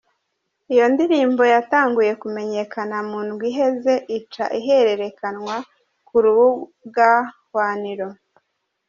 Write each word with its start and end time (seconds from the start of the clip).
Iyo 0.73 0.85
ndirimbo 0.93 1.43
yatanguye 1.53 2.11
kumenyekana 2.21 2.97
mu 3.09 3.19
ndwi 3.27 3.45
iheze, 3.53 3.93
ica 4.17 4.45
ihererekanwa 4.59 5.55
ku 6.07 6.15
rubuga 6.23 7.09
hwaniro. 7.49 8.09